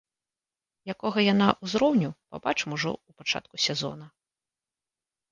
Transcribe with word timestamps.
Якога 0.93 1.19
яны 1.33 1.47
ўзроўню, 1.67 2.09
пабачым 2.35 2.69
ужо 2.77 2.91
ў 2.93 3.11
пачатку 3.19 3.55
сезона. 3.67 4.09